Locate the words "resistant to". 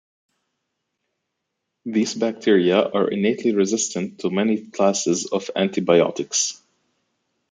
3.53-4.31